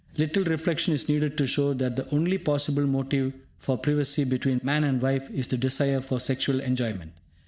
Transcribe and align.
Little 0.17 0.43
reflection 0.45 0.95
is 0.95 1.07
needed 1.07 1.37
to 1.37 1.45
show 1.45 1.75
that 1.75 1.95
the 1.95 2.09
only 2.09 2.39
possible 2.39 2.87
motive 2.87 3.33
for 3.59 3.77
privacy 3.77 4.23
between 4.23 4.59
man 4.63 4.83
and 4.83 4.99
wife 4.99 5.29
is 5.29 5.47
the 5.47 5.57
desire 5.57 6.01
for 6.01 6.19
sexual 6.19 6.59
enjoyment. 6.59 7.11